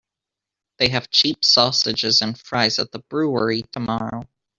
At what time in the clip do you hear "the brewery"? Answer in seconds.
2.91-3.61